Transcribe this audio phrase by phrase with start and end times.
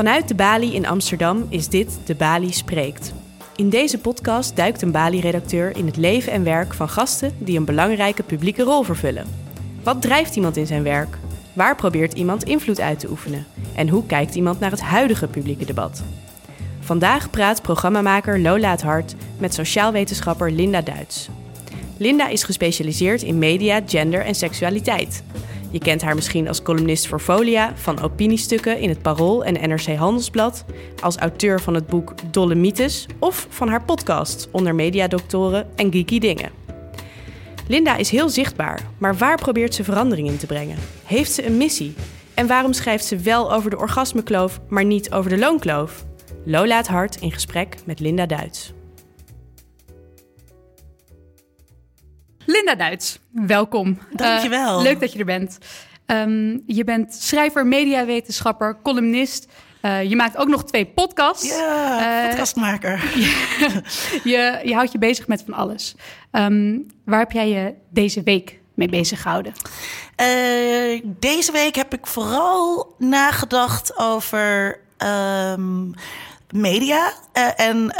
[0.00, 3.12] Vanuit de Bali in Amsterdam is dit De Bali Spreekt.
[3.56, 7.64] In deze podcast duikt een Bali-redacteur in het leven en werk van gasten die een
[7.64, 9.26] belangrijke publieke rol vervullen.
[9.82, 11.18] Wat drijft iemand in zijn werk?
[11.52, 13.46] Waar probeert iemand invloed uit te oefenen?
[13.74, 16.02] En hoe kijkt iemand naar het huidige publieke debat?
[16.80, 21.28] Vandaag praat programmamaker Lola het Hart met sociaal wetenschapper Linda Duits.
[21.96, 25.22] Linda is gespecialiseerd in media, gender en seksualiteit.
[25.70, 29.96] Je kent haar misschien als columnist voor Folia, van opiniestukken in het Parool en NRC
[29.96, 30.64] Handelsblad,
[31.02, 36.18] als auteur van het boek Dolle Mythes of van haar podcast onder mediadoktoren en geeky
[36.18, 36.50] dingen.
[37.68, 40.76] Linda is heel zichtbaar, maar waar probeert ze verandering in te brengen?
[41.04, 41.94] Heeft ze een missie?
[42.34, 46.04] En waarom schrijft ze wel over de orgasmekloof, maar niet over de loonkloof?
[46.44, 48.72] Lola het Hart in gesprek met Linda Duits.
[52.44, 53.98] Linda Duits, welkom.
[54.12, 54.76] Dankjewel.
[54.76, 55.58] Uh, leuk dat je er bent.
[56.06, 59.48] Um, je bent schrijver, mediawetenschapper, columnist.
[59.82, 61.48] Uh, je maakt ook nog twee podcasts.
[61.48, 63.02] Ja, uh, podcastmaker.
[64.30, 65.94] je, je houdt je bezig met van alles.
[66.32, 69.52] Um, waar heb jij je deze week mee bezig gehouden?
[70.16, 75.94] Uh, deze week heb ik vooral nagedacht over um,
[76.52, 77.12] media
[77.56, 77.90] en,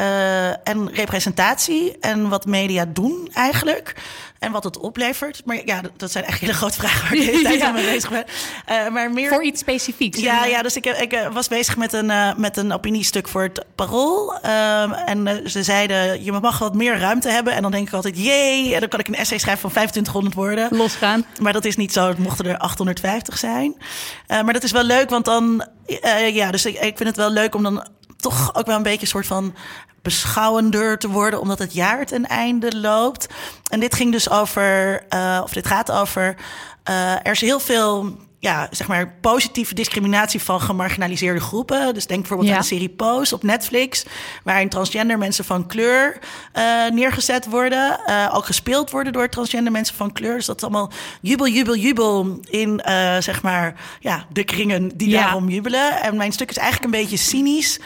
[0.65, 3.95] en representatie en wat media doen eigenlijk.
[4.41, 5.43] En wat het oplevert.
[5.45, 7.71] Maar ja, dat zijn echt hele grote vragen waar ik de hele tijd ja.
[7.71, 8.25] mee bezig ben.
[8.71, 9.29] Uh, maar meer...
[9.29, 10.19] Voor iets specifieks.
[10.19, 13.65] Ja, ja dus ik, ik was bezig met een, uh, met een opiniestuk voor het
[13.75, 14.35] Parool.
[14.35, 17.53] Um, en ze zeiden, je mag wat meer ruimte hebben.
[17.53, 18.75] En dan denk ik altijd, jee.
[18.75, 20.77] En dan kan ik een essay schrijven van 2500 woorden.
[20.77, 21.25] Losgaan.
[21.41, 22.09] Maar dat is niet zo.
[22.09, 23.77] Het mochten er 850 zijn.
[24.27, 25.67] maar dat is wel leuk, want dan...
[26.33, 27.87] ja, dus ik, ik vind het wel leuk om dan
[28.21, 29.55] toch ook wel een beetje een soort van
[30.03, 33.27] beschouwender te worden, omdat het jaar ten einde loopt.
[33.71, 36.37] En dit ging dus over, uh, of dit gaat over,
[36.91, 41.95] uh, er is heel veel ja, zeg maar, positieve discriminatie van gemarginaliseerde groepen.
[41.95, 42.55] Dus denk bijvoorbeeld ja.
[42.55, 44.05] aan de serie Pose op Netflix,
[44.45, 46.19] waarin transgender mensen van kleur
[46.55, 48.01] uh, neergezet worden.
[48.07, 50.35] Uh, ook gespeeld worden door transgender mensen van kleur.
[50.35, 50.91] Dus dat is allemaal
[51.21, 55.23] jubel, jubel, jubel in, uh, zeg maar, ja, de kringen die ja.
[55.23, 56.03] daarom jubelen.
[56.03, 57.81] En mijn stuk is eigenlijk een beetje cynisch.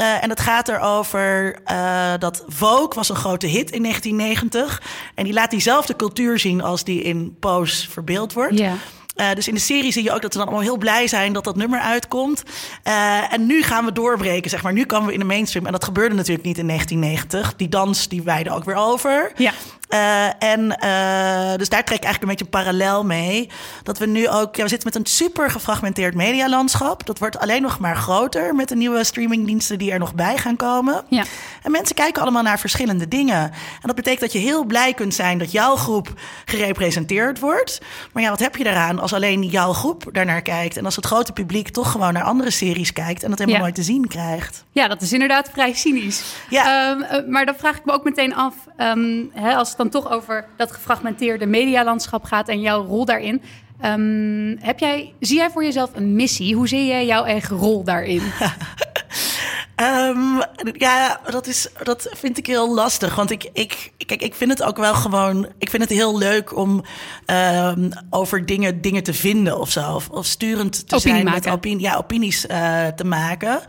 [0.00, 4.82] Uh, en het gaat erover uh, dat Vogue was een grote hit in 1990.
[5.14, 8.58] En die laat diezelfde cultuur zien als die in Pose verbeeld wordt.
[8.58, 8.74] Ja.
[9.20, 11.32] Uh, dus in de serie zie je ook dat ze dan allemaal heel blij zijn
[11.32, 12.42] dat dat nummer uitkomt.
[12.84, 14.72] Uh, en nu gaan we doorbreken, zeg maar.
[14.72, 15.66] Nu komen we in de mainstream.
[15.66, 17.56] En dat gebeurde natuurlijk niet in 1990.
[17.56, 19.32] Die dans, die weide ook weer over.
[19.36, 19.52] Ja.
[19.88, 23.50] Uh, en uh, dus daar trek ik eigenlijk een beetje een parallel mee.
[23.82, 27.06] Dat we nu ook, ja, we zitten met een super gefragmenteerd medialandschap.
[27.06, 30.56] Dat wordt alleen nog maar groter met de nieuwe streamingdiensten die er nog bij gaan
[30.56, 31.04] komen.
[31.08, 31.24] Ja.
[31.62, 33.42] En mensen kijken allemaal naar verschillende dingen.
[33.42, 36.12] En dat betekent dat je heel blij kunt zijn dat jouw groep
[36.44, 37.80] gerepresenteerd wordt.
[38.12, 40.76] Maar ja, wat heb je daaraan als alleen jouw groep daarnaar kijkt?
[40.76, 43.66] En als het grote publiek toch gewoon naar andere series kijkt en dat helemaal ja.
[43.66, 44.64] nooit te zien krijgt.
[44.72, 46.22] Ja, dat is inderdaad vrij cynisch.
[46.48, 46.90] Ja.
[46.90, 50.10] Um, uh, maar dan vraag ik me ook meteen af, um, hè, als dan toch
[50.10, 53.42] over dat gefragmenteerde medialandschap gaat en jouw rol daarin.
[53.84, 56.54] Um, heb jij, zie jij voor jezelf een missie?
[56.54, 58.22] Hoe zie jij jouw eigen rol daarin?
[59.82, 60.42] um,
[60.86, 63.14] ja, dat, is, dat vind ik heel lastig.
[63.14, 65.48] Want ik, ik, kijk, ik vind het ook wel gewoon.
[65.58, 66.84] Ik vind het heel leuk om
[67.26, 69.94] um, over dingen, dingen te vinden of zo.
[69.94, 71.42] Of, of sturend te Opinie zijn maken.
[71.44, 73.60] met opinie, ja, opinies uh, te maken.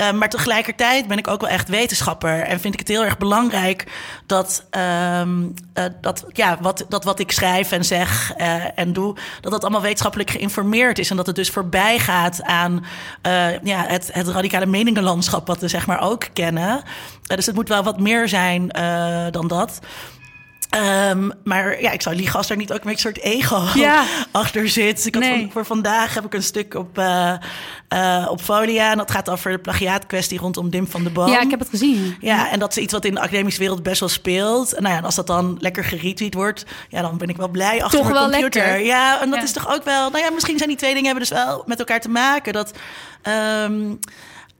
[0.00, 2.40] Uh, maar tegelijkertijd ben ik ook wel echt wetenschapper.
[2.40, 3.86] En vind ik het heel erg belangrijk
[4.26, 4.64] dat,
[5.20, 9.52] um, uh, dat, ja, wat, dat wat ik schrijf en zeg uh, en doe, dat
[9.52, 11.10] dat allemaal wetenschappelijk geïnformeerd is.
[11.10, 12.84] En dat het dus voorbij gaat aan
[13.62, 16.82] ja, het, het radicale meningenlandschap, wat we zeg maar ook kennen.
[17.26, 18.68] dus het moet wel wat meer zijn
[19.30, 19.80] dan dat.
[20.74, 24.04] Um, maar ja, ik zou liegen als er niet ook een soort ego ja.
[24.30, 25.06] achter zit.
[25.06, 25.40] Ik had nee.
[25.40, 27.32] van, voor vandaag heb ik een stuk op, uh,
[27.94, 28.90] uh, op Folia.
[28.90, 31.28] En dat gaat over de plagiaatkwestie rondom Dim van de Boom.
[31.28, 32.16] Ja, ik heb het gezien.
[32.20, 34.72] Ja, en dat is iets wat in de academische wereld best wel speelt.
[34.72, 37.82] En nou ja, als dat dan lekker geretweet wordt, ja, dan ben ik wel blij
[37.82, 38.62] achter Toch mijn wel computer.
[38.62, 38.86] Lekker.
[38.86, 39.44] Ja, en dat ja.
[39.44, 40.10] is toch ook wel...
[40.10, 42.52] Nou ja, misschien zijn die twee dingen hebben dus wel met elkaar te maken.
[42.52, 42.72] Dat...
[43.66, 43.98] Um,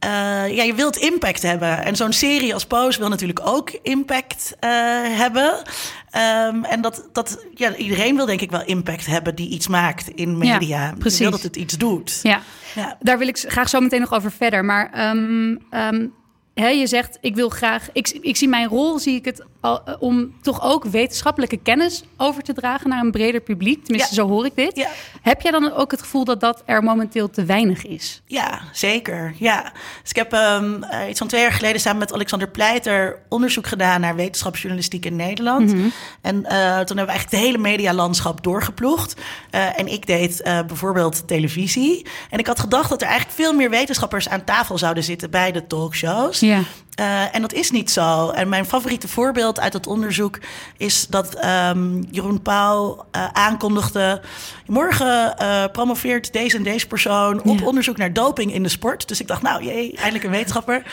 [0.05, 1.83] Uh, ja, je wilt impact hebben.
[1.83, 4.69] En zo'n serie als Pose wil natuurlijk ook impact uh,
[5.17, 5.53] hebben.
[5.53, 10.07] Um, en dat, dat, ja, iedereen wil denk ik wel impact hebben die iets maakt
[10.07, 10.83] in media.
[10.85, 11.17] Ja, precies.
[11.17, 12.19] Je wil dat het iets doet.
[12.23, 12.41] Ja.
[12.75, 12.97] ja.
[12.99, 14.65] daar wil ik graag zo meteen nog over verder.
[14.65, 16.13] Maar um, um,
[16.55, 19.81] hè, je zegt, ik wil graag, ik, ik zie mijn rol, zie ik het al,
[19.85, 23.83] eh, om toch ook wetenschappelijke kennis over te dragen naar een breder publiek.
[23.83, 24.21] Tenminste, Ja.
[24.21, 24.75] zo hoor ik dit.
[24.75, 24.87] Ja.
[25.21, 28.21] Heb jij dan ook het gevoel dat dat er momenteel te weinig is?
[28.25, 29.33] Ja, zeker.
[29.37, 29.61] Ja.
[30.01, 30.63] Dus ik heb eh,
[31.09, 35.73] iets van twee jaar geleden samen met Alexander Pleiter onderzoek gedaan naar wetenschapsjournalistiek in Nederland.
[36.21, 39.15] En eh, toen hebben we eigenlijk het hele medialandschap doorgeploegd.
[39.49, 42.05] En ik deed bijvoorbeeld televisie.
[42.29, 45.51] En ik had gedacht dat er eigenlijk veel meer wetenschappers aan tafel zouden zitten bij
[45.51, 46.39] de talkshows.
[46.45, 46.61] Ja.
[46.95, 48.29] Eh, en dat is niet zo.
[48.29, 50.39] En mijn favoriete voorbeeld uit dat onderzoek
[50.77, 54.21] is dat ehm, Jeroen Pauw eh, aankondigde:
[54.65, 57.65] morgen eh, promoveert deze en deze persoon op Ja.
[57.65, 59.07] onderzoek naar doping in de sport.
[59.07, 60.83] Dus ik dacht, nou jee, eindelijk een wetenschapper.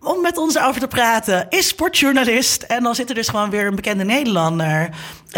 [0.00, 2.62] Om met ons over te praten, is sportjournalist.
[2.62, 4.88] En dan zit er dus gewoon weer een bekende Nederlander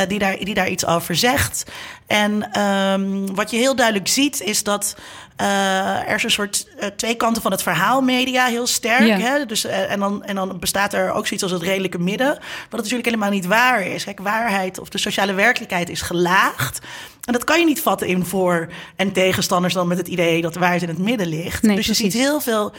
[0.09, 1.65] die, daar, die daar iets over zegt.
[2.07, 4.97] En ehm, wat je heel duidelijk ziet, is dat
[5.43, 9.07] er is een soort eh, twee kanten van het verhaal media heel sterk.
[9.07, 9.19] Ja.
[9.19, 9.47] Hè?
[9.47, 12.39] Dus, eh, en, dan, en dan bestaat er ook zoiets als het redelijke midden.
[12.71, 14.05] Wat natuurlijk helemaal niet waar is.
[14.05, 16.79] Kijk, waarheid of de sociale werkelijkheid is gelaagd.
[17.25, 20.53] En dat kan je niet vatten in voor- en tegenstanders dan met het idee dat
[20.53, 21.63] de waarheid in het midden ligt.
[21.63, 22.13] Nee, dus je precies.
[22.13, 22.73] ziet heel veel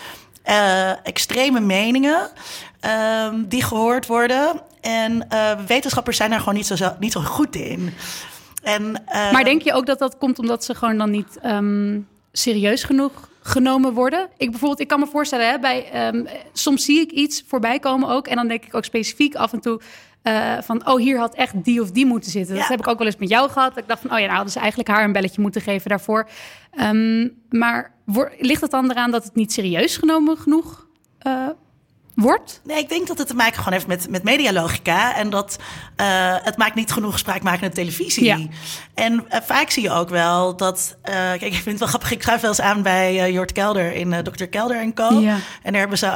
[0.44, 2.30] eh, extreme meningen
[2.80, 4.62] ehm, die gehoord worden.
[4.82, 7.94] En eh, wetenschappers zijn daar gewoon niet zo, niet zo goed in.
[8.64, 12.00] En, eh, Maar denk je ook dat dat komt omdat ze gewoon dan niet ehm,
[12.32, 14.30] serieus genoeg genomen worden?
[14.38, 18.10] Ik bijvoorbeeld, ik kan me voorstellen, hè, bij, ehm, soms zie ik iets voorbij komen
[18.10, 18.28] ook.
[18.28, 19.82] En dan denk ik ook specifiek af en toe
[20.22, 22.56] eh, van, oh, hier had echt die of die moeten zitten.
[22.56, 23.78] Dat heb ik ook wel eens met jou gehad.
[23.78, 26.30] Ik dacht van, oh ja, nou hadden ze eigenlijk haar een belletje moeten geven daarvoor.
[26.72, 30.88] Ehm, maar wor- ligt het dan eraan dat het niet serieus genomen genoeg
[31.20, 31.48] eh,
[32.22, 32.62] wordt?
[32.64, 35.16] Nee, ik denk dat het te maken gewoon heeft met, met medialogica.
[35.16, 35.58] En dat
[35.96, 38.24] eh, het maakt niet genoeg spraakmakende televisie.
[38.24, 38.40] Ja.
[38.94, 40.98] En eh, vaak zie je ook wel dat...
[41.02, 42.12] eh, kijk, ik vind het wel grappig.
[42.12, 44.44] Ik schuif wel eens aan bij Jort Kelder in Dr.
[44.44, 45.20] Kelder en Co.
[45.20, 45.38] Ja.
[45.64, 46.08] En daar hebben ze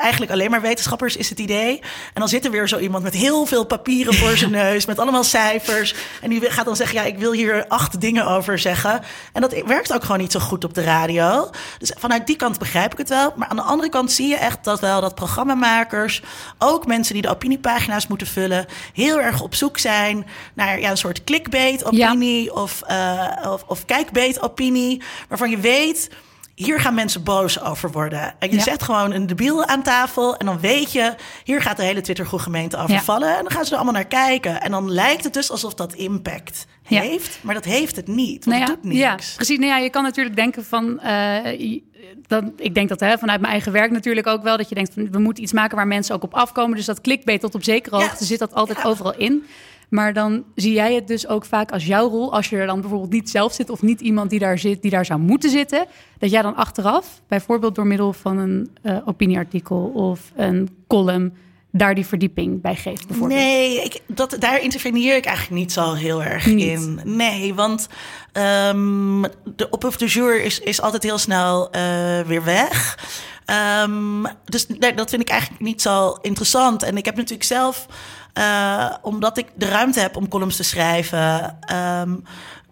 [0.00, 1.78] eigenlijk alleen maar wetenschappers, is het idee.
[1.80, 4.86] En dan zit er weer zo iemand met heel veel papieren voor zijn neus...
[4.86, 5.94] met allemaal cijfers.
[6.22, 9.00] En die gaat dan zeggen, ja, ik wil hier acht dingen over zeggen.
[9.32, 11.50] En dat werkt ook gewoon niet zo goed op de radio.
[11.78, 13.32] Dus vanuit die kant begrijp ik het wel.
[13.36, 15.14] Maar aan de andere kant zie je echt dat wel dat
[15.54, 16.22] programmamakers...
[16.58, 18.66] ook mensen die de opiniepagina's moeten vullen...
[18.94, 22.54] heel erg op zoek zijn naar ja, een soort clickbait-opinie...
[22.54, 26.10] Of, eh of, of kijkbait-opinie, waarvan je weet...
[26.54, 28.34] Hier gaan mensen boos over worden.
[28.38, 28.62] En je Ja.
[28.62, 31.14] zet gewoon een debiel aan tafel en dan weet je,
[31.44, 33.00] hier gaat de hele Twittergroep-gemeente over Ja.
[33.02, 33.36] vallen.
[33.36, 34.60] En dan gaan ze er allemaal naar kijken.
[34.60, 37.00] En dan lijkt het dus alsof dat impact Ja.
[37.00, 38.44] heeft, maar dat heeft het niet.
[38.44, 39.00] Want Nou ja, het doet niks.
[39.04, 39.58] ja, precies.
[39.58, 41.00] Nou ja, je kan natuurlijk denken van.
[41.00, 41.60] eh,
[42.26, 44.56] dan, ik denk dat hè, vanuit mijn eigen werk natuurlijk ook wel.
[44.56, 46.76] Dat je denkt van we moeten iets maken waar mensen ook op afkomen.
[46.76, 48.02] Dus dat clickbait tot op zekere Ja.
[48.02, 48.84] hoogte zit dat altijd Ja.
[48.84, 49.44] overal in.
[49.88, 52.32] Maar dan zie jij het dus ook vaak als jouw rol.
[52.32, 54.90] Als je er dan bijvoorbeeld niet zelf zit of niet iemand die daar zit, die
[54.90, 55.86] daar zou moeten zitten.
[56.18, 61.32] Dat jij dan achteraf, bijvoorbeeld door middel van een eh, opinieartikel of een column,
[61.72, 63.06] daar die verdieping bij geeft.
[63.06, 63.40] Bijvoorbeeld.
[63.40, 66.64] Nee, ik, dat, daar interveneer ik eigenlijk niet zo heel erg Niet.
[66.64, 67.00] in.
[67.04, 67.88] Nee, want
[68.32, 72.98] ehm, de op of de jour is, is altijd heel snel eh, weer weg.
[73.44, 76.82] Ehm, dus nee, dat vind ik eigenlijk niet zo interessant.
[76.82, 77.86] En ik heb natuurlijk zelf,
[78.32, 81.58] eh, omdat ik de ruimte heb om columns te schrijven.
[81.60, 82.16] ehm,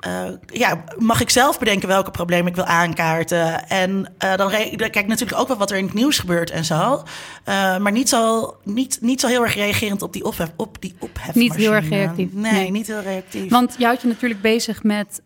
[0.01, 3.69] eh, ja, mag ik zelf bedenken welke problemen ik wil aankaarten.
[3.69, 6.65] En eh, dan, kijk ik natuurlijk ook wel wat er in het nieuws gebeurt en
[6.65, 7.03] zo.
[7.45, 10.95] Eh, maar niet zo, niet, niet zo heel erg reagerend op die, ophef, op die
[10.99, 11.45] ophefmachine.
[11.45, 12.71] Niet heel erg reactief, Nee, nee.
[12.71, 13.51] niet heel reactief.
[13.51, 15.23] Want je houdt je natuurlijk bezig met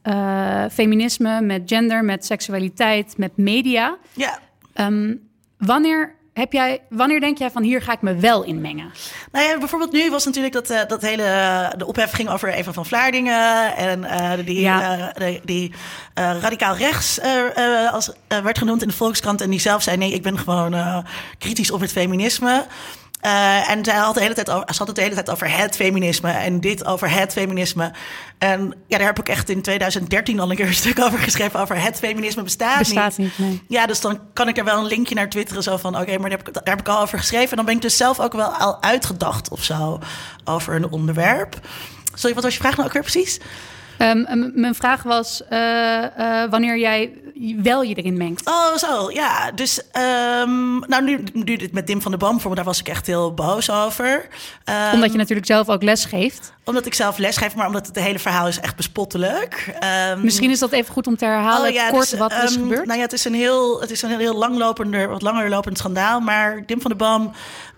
[0.73, 3.97] feminisme, met gender, met seksualiteit, met media.
[4.13, 4.39] ja.
[4.73, 5.15] Ehm,
[5.59, 8.91] wanneer, heb jij, wanneer denk jij van hier ga ik me wel in mengen?
[9.33, 11.73] Nou ja, bijvoorbeeld nu was natuurlijk dat, eh, dat hele...
[11.77, 13.77] De ophef ging over Eva van Vlaardingen.
[13.77, 15.13] En eh, die, Ja.
[15.15, 15.73] eh, die, die
[16.15, 19.41] eh, radicaal rechts eh, eh, als, eh, werd genoemd in de Volkskrant.
[19.41, 20.99] En die zelf zei, nee, ik ben gewoon eh,
[21.39, 22.67] kritisch op het feminisme.
[23.23, 25.57] Eh, en zij had, de hele tijd over, ze had het de hele tijd over
[25.57, 27.93] het feminisme en dit over het feminisme.
[28.39, 31.61] En ja, daar heb ik echt in 2013 al een keer een stuk over geschreven.
[31.61, 33.39] Over het feminisme bestaat, Bestaat niet.
[33.39, 33.63] niet, nee.
[33.69, 35.63] Ja, dus dan kan ik er wel een linkje naar twitteren.
[35.63, 37.51] Zo van, oké, maar daar heb, ik, daar heb ik al over geschreven.
[37.51, 39.99] En dan ben ik dus zelf ook wel al uitgedacht of zo
[40.45, 41.61] over een onderwerp.
[42.15, 43.41] Sorry, wat was je vraag nou ook weer precies?
[43.99, 47.13] Ehm, mijn vraag was eh, eh, wanneer jij
[47.63, 48.49] wel je erin mengt.
[48.49, 49.51] Oh, zo, ja.
[49.51, 52.89] Dus, ehm, nou, nu, nu dit met Dim van der Boom, voor daar was ik
[52.89, 54.29] echt heel boos over.
[54.65, 56.53] Ehm, Omdat je natuurlijk zelf ook les geeft.
[56.65, 59.75] Omdat ik zelf lesgeef, maar omdat het hele verhaal is echt bespottelijk.
[60.11, 62.45] Um, Misschien is dat even goed om te herhalen, oh, ja, kort dus, wat er
[62.45, 62.87] is gebeurd.
[62.87, 66.21] Nou ja, het is een heel, het is een heel langlopender, wat langer lopend schandaal.
[66.21, 67.33] Maar Dim van der Bam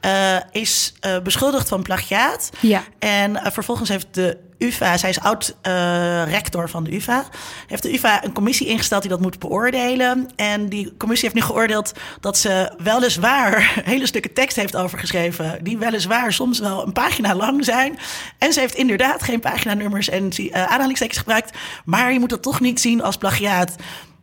[0.04, 2.50] uh, is uh, beschuldigd van plagiaat.
[2.60, 2.82] Ja.
[2.98, 7.24] En uh, vervolgens heeft de UvA, zij is oud-rector van de UvA,
[7.66, 9.53] heeft de UvA een commissie ingesteld die dat moet beoordelen.
[10.36, 15.78] En die commissie heeft nu geoordeeld dat ze weliswaar hele stukken tekst heeft overgeschreven, die
[15.78, 17.98] weliswaar soms wel een pagina lang zijn.
[18.38, 22.80] En ze heeft inderdaad geen paginanummers en aanhalingstekens gebruikt, maar je moet dat toch niet
[22.80, 23.76] zien als plagiaat.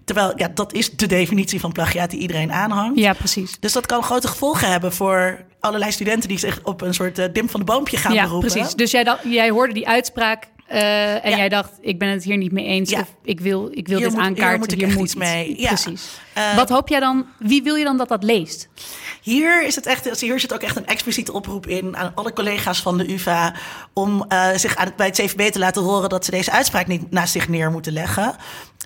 [0.06, 3.00] Terwijl, ja, dat is de definitie van plagiaat die iedereen aanhangt.
[3.00, 3.60] Ja, precies.
[3.60, 7.26] Dus dat kan grote gevolgen hebben voor allerlei studenten die zich op een soort uh,
[7.34, 8.52] dim van de boompje gaan ja, beroepen.
[8.52, 8.74] precies.
[8.74, 11.38] Dus jij, jij hoorde die uitspraak uh, en ja.
[11.38, 12.90] jij dacht, ik ben het hier niet mee eens.
[12.90, 13.00] Ja.
[13.00, 14.78] Of ik wil, ik wil hier dit moet, aankaarten.
[14.78, 15.62] Hier moet, hier moet iets mee.
[15.62, 15.68] Ja.
[15.68, 16.20] Precies.
[16.38, 17.26] Uh, Wat hoop jij dan?
[17.40, 18.70] Wie wil je dan dat dat leest?
[19.22, 22.82] Hier, is het echt, hier zit ook echt een expliciete oproep in aan alle collega's
[22.82, 23.54] van de UvA
[23.94, 27.12] om uh, zich aan bij het CVB te laten horen dat ze deze uitspraak niet
[27.12, 28.36] naast zich neer moeten leggen.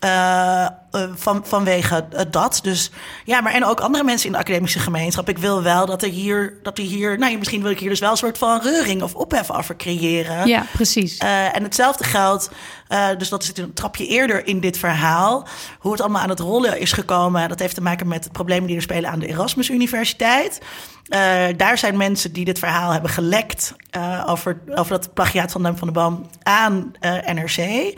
[0.04, 0.68] Uh,
[1.16, 2.60] van, vanwege dat.
[2.64, 2.92] Dus
[3.26, 5.30] ja, maar en ook andere mensen in de academische gemeenschap.
[5.30, 8.00] Ik wil wel dat er hier, dat er hier, nou misschien wil ik hier dus
[8.00, 10.48] wel een soort van reuring of ophef over creëren.
[10.48, 11.20] Ja, precies.
[11.24, 12.50] Uh, en hetzelfde geldt,
[12.90, 15.48] uh, dus dat is een trapje eerder in dit verhaal.
[15.80, 18.76] Hoe het allemaal aan het rollen is gekomen, dat heeft te maken met problemen die
[18.76, 20.62] er spelen aan de Erasmus Universiteit.
[21.10, 25.64] Uh, daar zijn mensen die dit verhaal hebben gelekt uh, over, over dat plagiaat van
[25.64, 27.94] Duim van de Boom aan uh, NRC.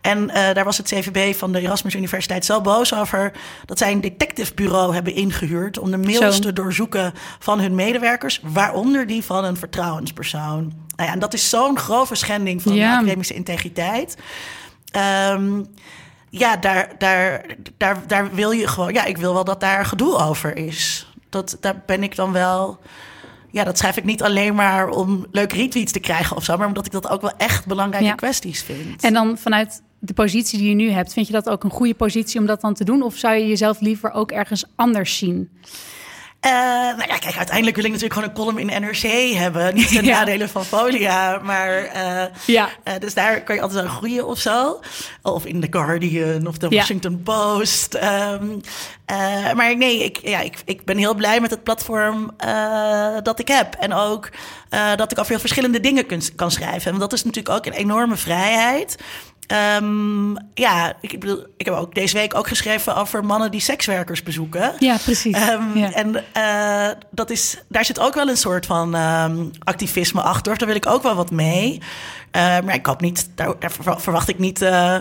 [0.00, 3.32] En daar was het CVB van de Erasmus Universiteit zo boos over
[3.64, 6.42] dat zij een detectivebureau hebben ingehuurd om de mails zo.
[6.42, 10.72] te doorzoeken van hun medewerkers, waaronder die van een vertrouwenspersoon.
[10.96, 12.90] Nou ja, en dat is zo'n grove schending van ja.
[12.90, 14.16] de academische integriteit.
[15.32, 15.66] Um,
[16.30, 18.92] ja, daar, daar, daar, daar wil je gewoon.
[18.92, 21.06] Ja, ik wil wel dat daar gedoe over is
[21.36, 22.78] dat, daar ben ik dan wel.
[23.50, 26.66] Ja, dat schrijf ik niet alleen maar om leuke retweets te krijgen of zo, maar
[26.66, 28.14] omdat ik dat ook wel echt belangrijke ja.
[28.14, 29.02] kwesties vind.
[29.02, 31.94] En dan vanuit de positie die je nu hebt, vind je dat ook een goede
[31.94, 33.02] positie om dat dan te doen?
[33.02, 35.50] Of zou je jezelf liever ook ergens anders zien?
[36.46, 36.52] Uh,
[36.96, 39.74] nou ja, kijk, uiteindelijk wil ik natuurlijk gewoon een column in NRC hebben.
[39.74, 40.18] Niet de ja.
[40.18, 41.84] nadelen van Folia, maar...
[41.96, 42.68] Uh, ja.
[42.84, 44.80] Uh, dus daar kan je altijd aan groeien of zo.
[45.22, 47.18] Of in The Guardian of de Washington ja.
[47.32, 47.94] Post.
[47.94, 48.60] Um,
[49.56, 52.30] maar nee, ik, ja, ik, ik ben heel blij met het platform
[53.22, 53.74] dat ik heb.
[53.74, 54.30] En ook
[54.96, 56.92] dat ik over heel verschillende dingen kun, kan schrijven.
[56.92, 58.96] En dat is natuurlijk ook een enorme vrijheid.
[59.82, 64.22] Um, ja, ik bedoel, ik heb ook deze week ook geschreven over mannen die sekswerkers
[64.22, 64.72] bezoeken.
[64.78, 65.48] Ja, precies.
[65.48, 65.92] Um, ja.
[65.92, 70.58] En uh, dat is, daar zit ook wel een soort van um, activisme achter.
[70.58, 71.72] Daar wil ik ook wel wat mee.
[71.72, 71.82] Uh,
[72.60, 74.62] maar ik hoop niet, daar, daar verwacht ik niet.
[74.62, 74.96] Uh,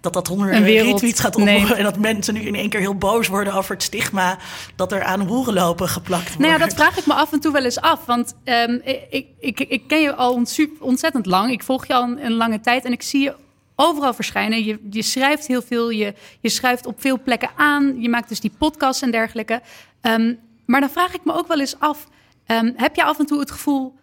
[0.00, 1.36] dat dat honderden retweets gaat.
[1.36, 1.74] Nee.
[1.74, 4.38] En dat mensen nu in één keer heel boos worden over het stigma
[4.76, 6.38] dat er aan hoerenlopen geplakt wordt.
[6.38, 8.04] Nou ja, dat vraag ik me af en toe wel eens af.
[8.06, 8.80] Want um,
[9.10, 10.42] ik, ik, ik ken je al
[10.80, 11.50] ontzettend lang.
[11.50, 13.34] Ik volg je al een, een lange tijd en ik zie je
[13.80, 14.64] overal verschijnen.
[14.64, 18.00] Je, je schrijft heel veel, je, je schrijft op veel plekken aan.
[18.00, 19.60] Je maakt dus die podcasts en dergelijke.
[20.02, 22.06] Um, maar dan vraag ik me ook wel eens af:
[22.46, 23.94] um, heb je af en toe het gevoel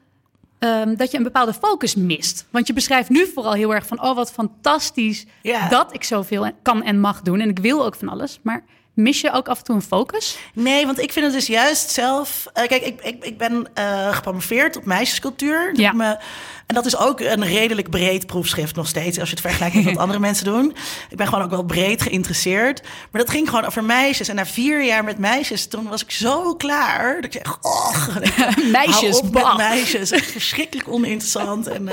[0.59, 2.45] um, dat je een bepaalde focus mist?
[2.49, 5.25] Want je beschrijft nu vooral heel erg van: oh, wat fantastisch
[5.69, 7.39] dat ik zoveel kan en mag doen.
[7.39, 8.39] En ik wil ook van alles.
[8.41, 8.63] Maar
[8.97, 10.37] Mis je ook af en toe een focus?
[10.53, 12.45] Nee, want ik vind het dus juist zelf.
[12.53, 15.79] Uh, kijk, ik, ik, ik ben uh, gepromoveerd op meisjescultuur.
[15.79, 15.91] Ja.
[15.91, 16.17] Me,
[16.65, 19.19] en dat is ook een redelijk breed proefschrift nog steeds.
[19.19, 20.75] Als je het vergelijkt met wat andere mensen doen.
[21.09, 22.81] Ik ben gewoon ook wel breed geïnteresseerd.
[23.11, 24.27] Maar dat ging gewoon over meisjes.
[24.27, 27.15] En na vier jaar met meisjes, toen was ik zo klaar.
[27.15, 28.07] Dat ik zeg, oh,
[28.71, 30.11] meisjes, op met meisjes.
[30.11, 31.67] Echt verschrikkelijk oninteressant.
[31.67, 31.89] en,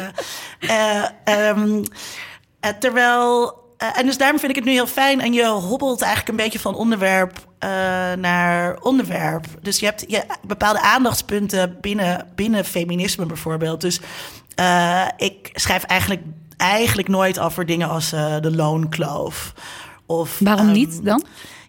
[0.61, 1.83] uh, um,
[2.79, 3.63] terwijl.
[3.79, 5.21] Uh, en dus daarom vind ik het nu heel fijn.
[5.21, 7.71] En je hobbelt eigenlijk een beetje van onderwerp uh,
[8.13, 9.47] naar onderwerp.
[9.63, 13.81] Dus je hebt je bepaalde aandachtspunten binnen, binnen feminisme bijvoorbeeld.
[13.81, 14.01] Dus
[14.61, 16.23] uh, ik schrijf eigenlijk,
[16.57, 19.53] eigenlijk nooit over dingen als de loonkloof.
[20.07, 21.25] Of, Waarom um, niet dan?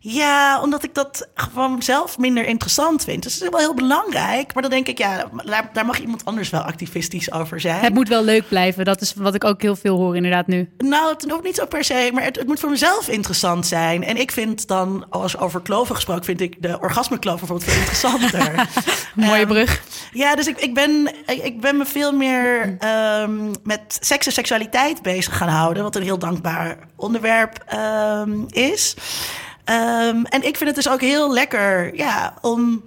[0.07, 3.23] Ja, omdat ik dat gewoon zelf minder interessant vind.
[3.23, 4.53] Dus het is wel heel belangrijk.
[4.53, 7.83] Maar dan denk ik, ja, daar, daar, mag iemand anders wel activistisch over zijn.
[7.83, 8.85] Het moet wel leuk blijven.
[8.85, 10.69] Dat is wat ik ook heel veel hoor inderdaad nu.
[10.77, 12.09] Nou, het hoeft niet zo per se.
[12.13, 14.03] Maar het, het moet voor mezelf interessant zijn.
[14.03, 16.23] En ik vind dan, als over kloven gesproken...
[16.23, 18.67] vind ik de orgasmekloof bijvoorbeeld veel interessanter.
[19.15, 19.81] Mooie um, brug.
[20.11, 22.77] Ja, dus ik, ik, ben, ik ben me veel meer
[23.21, 25.83] um, met seks en seksualiteit bezig gaan houden.
[25.83, 28.95] Wat een heel dankbaar onderwerp um, is.
[29.69, 32.83] Um, en ik vind het dus ook heel lekker ja, om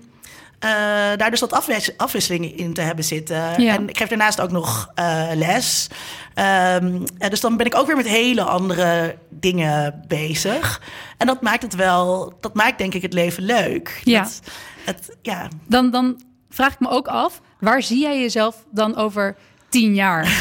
[0.64, 0.70] uh,
[1.16, 3.62] daar dus wat afwis afwisseling in te hebben zitten.
[3.62, 3.74] Ja.
[3.74, 5.88] En ik geef daarnaast ook nog uh, les.
[6.34, 10.82] Um, dus dan ben ik ook weer met hele andere dingen bezig.
[11.16, 14.00] En dat maakt het wel, dat maakt denk ik het leven leuk.
[14.04, 14.22] Ja.
[14.22, 14.40] Dat,
[14.84, 15.48] het, ja.
[15.66, 16.20] Dan, dan
[16.50, 19.36] vraag ik me ook af, waar zie jij jezelf dan over
[19.68, 20.24] tien jaar?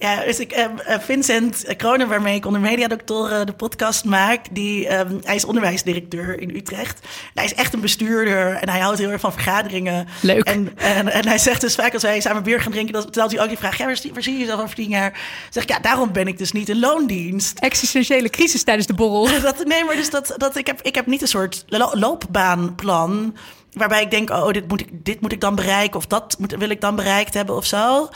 [0.00, 0.66] Ja, dus ik, uh,
[0.98, 6.56] Vincent Kronen, waarmee ik onder mediadoktoren de podcast maak, die, um, hij is onderwijsdirecteur in
[6.56, 7.00] Utrecht.
[7.00, 10.08] En hij is echt een bestuurder en hij houdt heel erg van vergaderingen.
[10.20, 10.44] Leuk.
[10.44, 13.32] En, en, en hij zegt dus vaak als wij samen bier gaan drinken, dan stelt
[13.32, 15.20] hij ook die vraag, ja, waar, waar zie je jezelf over tien jaar?
[15.50, 17.58] Zeg ik, ja, daarom ben ik dus niet in loondienst.
[17.58, 19.28] Existentiële crisis tijdens de borrel.
[19.50, 23.34] Dat, nee, maar dus dat, dat ik, heb, ik heb niet een soort loopbaanplan
[23.72, 26.56] waarbij ik denk, oh, dit moet ik, dit moet ik dan bereiken of dat moet,
[26.56, 28.08] wil ik dan bereikt hebben of zo.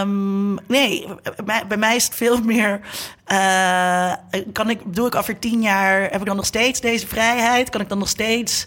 [0.00, 1.06] Um, nee,
[1.44, 2.80] bij, bij, mij is het veel meer.
[3.32, 4.12] Uh,
[4.52, 7.70] kan ik, doe ik over tien jaar, heb ik dan nog steeds deze vrijheid?
[7.70, 8.66] Kan ik dan nog steeds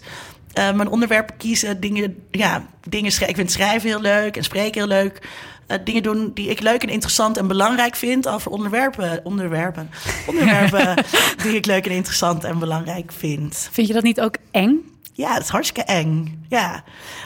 [0.58, 1.80] uh, mijn onderwerpen kiezen?
[1.80, 3.36] Dingen, ja, dingen schrijven.
[3.36, 5.28] Ik vind schrijven heel leuk en spreken heel leuk.
[5.68, 9.20] Uh, dingen doen die ik leuk en interessant en belangrijk vind over onderwerpen.
[9.24, 9.90] Onderwerpen.
[10.26, 11.04] Onderwerpen
[11.42, 13.68] die ik leuk en interessant en belangrijk vind.
[13.72, 14.97] Vind je dat niet ook eng?
[15.18, 16.44] Ja, het is hartstikke eng.
[16.48, 16.82] Ja.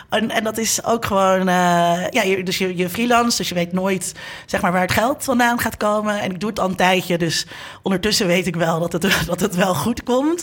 [0.08, 1.48] En, en dat is ook gewoon.
[1.48, 4.14] Uh, ja, dus je, je freelance, dus je weet nooit
[4.46, 6.20] zeg maar, waar het geld vandaan gaat komen.
[6.20, 7.46] En ik doe het al een tijdje, dus
[7.82, 10.42] ondertussen weet ik wel dat het, dat het wel goed komt.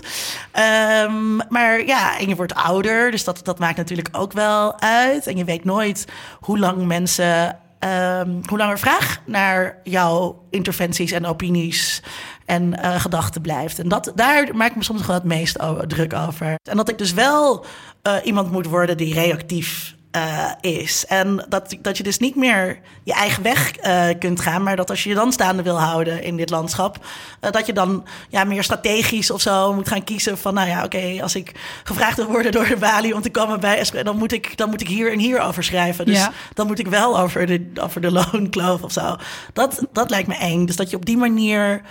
[1.03, 5.27] Um, maar ja, en je wordt ouder, dus dat, dat maakt natuurlijk ook wel uit.
[5.27, 6.05] En je weet nooit
[6.39, 12.03] hoe lang mensen um, hoe langer vraag naar jouw interventies en opinies
[12.49, 13.79] en uh, gedachten blijft.
[13.79, 16.55] En dat, daar maak ik me soms gewoon het meest druk over.
[16.63, 17.65] En dat ik dus wel
[18.03, 21.05] uh, iemand moet worden die reactief uh, is.
[21.05, 24.89] En dat, dat je dus niet meer je eigen weg uh, kunt gaan, maar dat
[24.89, 27.05] als je je dan staande wil houden in dit landschap,
[27.41, 30.83] uh, dat je dan ja, meer strategisch of zo moet gaan kiezen van, nou ja,
[30.83, 31.51] oké, okay, als ik
[31.83, 34.81] gevraagd wil worden door de Bali om te komen bij dan moet ik, dan moet
[34.81, 36.05] ik hier en hier over schrijven.
[36.05, 36.31] Dus ja.
[36.53, 39.15] dan moet ik wel over de, over de loonkloof of zo.
[39.53, 40.65] Dat, dat lijkt me eng.
[40.65, 41.81] Dus dat je op die manier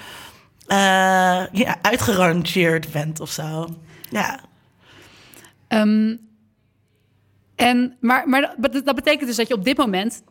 [1.52, 3.68] ja, uitgerangeerd bent of zo.
[4.10, 4.40] Ja.
[5.68, 6.20] Um,
[7.54, 10.22] en, maar, maar dat betekent dus dat je op dit moment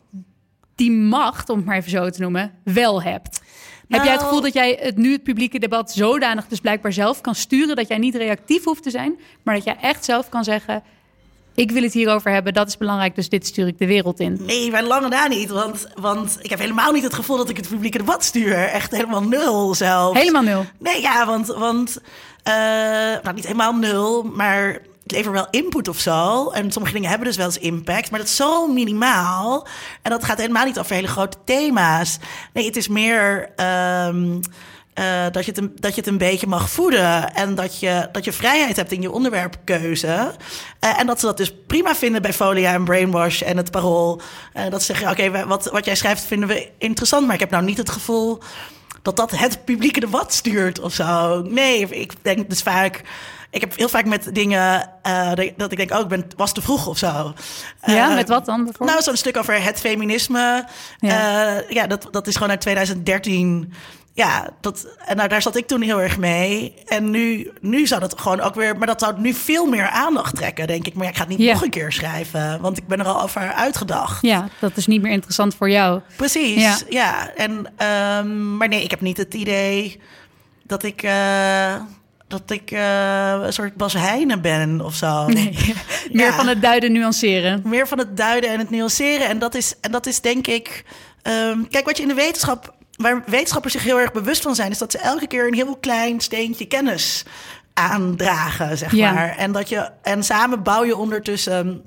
[0.74, 3.40] die macht, om het maar even zo te noemen, wel hebt.
[3.88, 7.20] Heb jij het gevoel dat jij het nu het publieke debat zodanig dus blijkbaar zelf
[7.20, 10.44] kan sturen dat jij niet reactief hoeft te zijn, maar dat jij echt zelf kan
[10.44, 10.82] zeggen:
[11.58, 14.38] ik wil het hierover hebben, dat is belangrijk, dus dit stuur ik de wereld in.
[14.40, 17.56] Nee, wij lange daar niet, want, want ik heb helemaal niet het gevoel dat ik
[17.56, 18.54] het publieke debat stuur.
[18.54, 20.16] Echt helemaal nul zelf.
[20.16, 20.64] Helemaal nul?
[20.78, 21.98] Nee, ja, want, want
[22.48, 22.54] uh,
[23.22, 24.72] nou niet helemaal nul, maar
[25.02, 26.48] het levert wel input of zo.
[26.48, 29.66] En sommige dingen hebben dus wel eens impact, maar dat is zo minimaal.
[30.02, 32.18] En dat gaat helemaal niet over hele grote thema's.
[32.52, 33.50] Nee, het is meer.
[34.06, 34.40] Um,
[34.98, 37.34] uh, dat, je het een, dat je het een beetje mag voeden.
[37.34, 40.06] En dat je, dat je vrijheid hebt in je onderwerpkeuze.
[40.84, 44.20] Uh, en dat ze dat dus prima vinden bij Folia en Brainwash en het parool.
[44.54, 47.24] Uh, dat ze zeggen: Oké, okay, wat, wat jij schrijft vinden we interessant.
[47.24, 48.38] Maar ik heb nou niet het gevoel
[49.02, 51.42] dat dat het publieke debat stuurt of zo.
[51.42, 53.02] Nee, ik denk dus vaak
[53.50, 56.62] ik heb heel vaak met dingen uh, dat ik denk, oh, ik ben, was te
[56.62, 57.34] vroeg of zo.
[57.84, 58.90] Ja, uh, met wat dan bijvoorbeeld?
[58.90, 60.66] Nou, zo'n stuk over het feminisme.
[60.98, 63.72] Ja, uh, ja dat, dat is gewoon uit 2013.
[64.18, 66.74] Ja, dat, en nou, daar zat ik toen heel erg mee.
[66.86, 68.76] En nu, nu zou dat gewoon ook weer...
[68.76, 70.94] Maar dat zou nu veel meer aandacht trekken, denk ik.
[70.94, 72.60] Maar ja, ik ga het niet nog een keer schrijven.
[72.60, 74.22] Want ik ben er al over uitgedacht.
[74.22, 76.00] Ja, dat is niet meer interessant voor jou.
[76.16, 76.76] Precies, ja.
[76.88, 77.30] ja.
[77.36, 77.50] En,
[78.20, 80.00] um, maar nee, ik heb niet het idee
[80.62, 81.02] dat ik...
[81.02, 81.74] Uh,
[82.28, 85.26] dat ik uh, een soort Bas Heijnen ben of zo.
[85.26, 85.74] Nee,
[86.12, 87.62] meer van het duiden nuanceren.
[87.64, 89.28] Meer van het duiden en het nuanceren.
[89.28, 90.84] En dat is, en dat is denk ik...
[91.22, 92.76] Um, kijk, wat je in de wetenschap...
[92.98, 94.70] Waar wetenschappers zich heel erg bewust van zijn...
[94.70, 97.24] is dat ze elke keer een heel klein steentje kennis
[97.74, 99.12] aandragen, zeg ja.
[99.12, 99.36] maar.
[99.36, 101.82] En, dat je, en samen bouw je ondertussen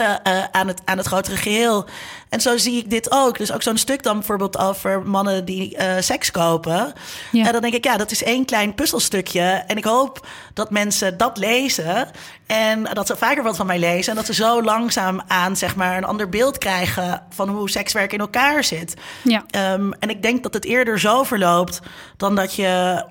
[0.00, 1.88] uh, uh, aan, het, aan het grotere geheel.
[2.30, 3.38] En zo zie ik dit ook.
[3.38, 6.92] Dus ook zo'n stuk dan bijvoorbeeld over mannen die uh, seks kopen.
[7.32, 7.46] Ja.
[7.46, 9.42] En dan denk ik, ja, dat is één klein puzzelstukje.
[9.42, 12.08] En ik hoop dat mensen dat lezen.
[12.46, 14.10] En dat ze vaker wat van mij lezen.
[14.10, 18.12] En dat ze zo langzaam aan, zeg maar, een ander beeld krijgen van hoe sekswerk
[18.12, 18.94] in elkaar zit.
[19.24, 19.72] Ja.
[19.72, 21.80] Um, en ik denk dat het eerder zo verloopt
[22.16, 23.04] dan dat je.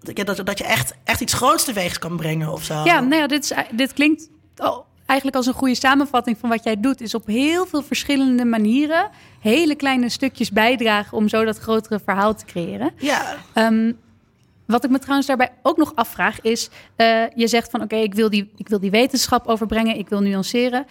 [0.00, 2.84] Dat, dat je echt, echt iets groots teweeg kan brengen of zo.
[2.84, 4.78] Ja, nou ja, dit, is, dit klinkt oh,
[5.12, 9.10] eigenlijk als een goede samenvatting van wat jij doet, is op heel veel verschillende manieren
[9.40, 12.90] hele kleine stukjes bijdragen om zo dat grotere verhaal te creëren.
[12.96, 13.36] Ja.
[13.54, 13.98] Um,
[14.66, 18.04] wat ik me trouwens daarbij ook nog afvraag is, uh, je zegt van oké, okay,
[18.04, 20.86] ik wil die ik wil die wetenschap overbrengen, ik wil nuanceren.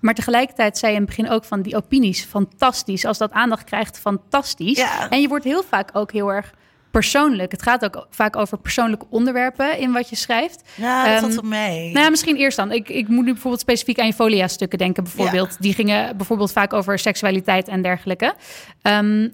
[0.00, 3.04] Maar tegelijkertijd zei je in het begin ook van die opinies, fantastisch.
[3.04, 4.78] Als dat aandacht krijgt, fantastisch.
[4.78, 5.10] Ja.
[5.10, 6.54] En je wordt heel vaak ook heel erg
[6.92, 7.52] persoonlijk.
[7.52, 10.62] Het gaat ook vaak over persoonlijke onderwerpen in wat je schrijft.
[10.74, 11.92] Ja, dat um, valt mee.
[11.92, 12.72] Nou ja, misschien eerst dan.
[12.72, 15.02] Ik, ik moet nu bijvoorbeeld specifiek aan je folia-stukken denken.
[15.02, 15.56] Bijvoorbeeld, ja.
[15.58, 18.34] die gingen bijvoorbeeld vaak over seksualiteit en dergelijke.
[18.82, 19.32] Um,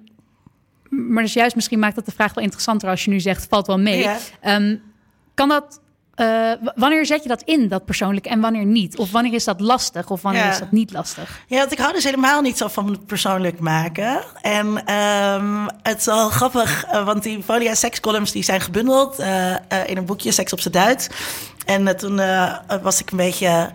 [0.88, 3.66] maar dus juist misschien maakt dat de vraag wel interessanter als je nu zegt, valt
[3.66, 3.98] wel mee.
[3.98, 4.18] Ja.
[4.56, 4.82] Um,
[5.34, 5.80] kan dat
[6.18, 8.96] eh, wanneer zet je dat in, dat persoonlijk, en wanneer niet?
[8.96, 10.50] Of wanneer is dat lastig, of wanneer Ja.
[10.50, 11.40] is dat niet lastig?
[11.46, 14.20] Ja, want ik hou dus helemaal niet zo van het persoonlijk maken.
[14.40, 19.54] En ehm, het is wel grappig, eh, want die Folia sekscolumns die zijn gebundeld eh,
[19.86, 21.08] in een boekje Seks op z'n Duits.
[21.66, 22.20] En toen
[22.82, 23.70] was ik een beetje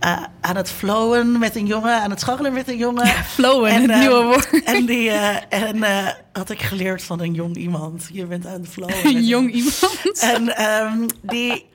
[0.00, 3.06] eh, aan het flowen met een jongen, aan het scharrelen met een jongen.
[3.06, 4.62] Flowen, het eh, nieuwe woord.
[4.64, 5.84] En die eh, en,
[6.32, 8.08] had ik geleerd van een jong iemand.
[8.12, 9.06] Je bent aan het flowen.
[9.06, 10.18] Een jong iemand.
[10.20, 11.66] En, ehm, die,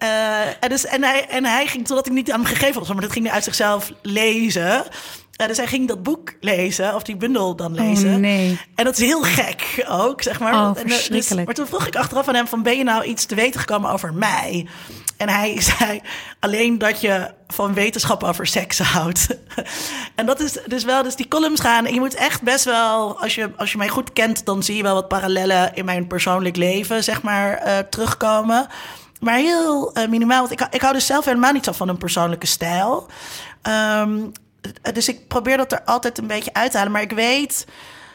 [0.60, 3.02] en, dus, en, hij, en hij ging, totdat ik niet aan hem gegeven was, maar
[3.02, 4.84] dat ging hij uit zichzelf lezen.
[5.36, 8.14] Eh, dus hij ging dat boek lezen, of die bundel dan lezen.
[8.14, 8.60] Oh, nee.
[8.76, 10.54] En dat is heel gek ook, zeg maar.
[10.54, 13.04] Oh, En, eh, dus- maar toen vroeg ik achteraf aan hem van, ben je nou
[13.04, 14.68] iets te weten gekomen over mij?
[15.18, 16.02] En hij zei
[16.40, 19.28] alleen dat je van wetenschap over seks houdt.
[20.16, 21.86] en dat is dus wel, dus die columns gaan.
[21.86, 24.76] En je moet echt best wel, als je, als je mij goed kent, dan zie
[24.76, 28.68] je wel wat parallellen in mijn persoonlijk leven, zeg maar, eh, terugkomen.
[29.20, 31.98] Maar heel eh, minimaal, want ik, ik hou dus zelf helemaal niet zo van een
[31.98, 33.08] persoonlijke stijl.
[33.62, 34.20] Ehm,
[34.94, 36.92] dus ik probeer dat er altijd een beetje uit te halen.
[36.94, 37.66] Maar ik weet,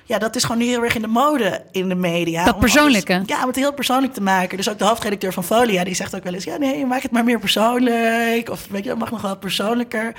[0.04, 2.44] ja, dat is gewoon nu heel erg in de mode in de media.
[2.44, 3.22] Dat alles- persoonlijke?
[3.26, 4.56] ja, om het heel persoonlijk te maken.
[4.56, 6.44] Dus ook de hoofdredacteur van Folia, die zegt ook wel eens...
[6.44, 8.48] ja, nee, maak het maar meer persoonlijk.
[8.50, 10.14] Of weet je, dat mag nog wel persoonlijker.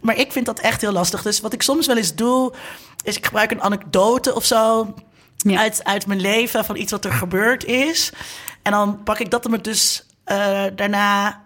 [0.00, 1.22] Maar ik vind dat echt heel lastig.
[1.22, 2.52] Dus wat ik soms wel eens doe,
[3.04, 4.94] is ik gebruik een anekdote of zo...
[5.36, 5.58] Ja.
[5.58, 8.12] Uit, uit mijn leven, van iets wat er gebeurd is.
[8.62, 11.42] En dan pak ik dat er dus eh, daarna...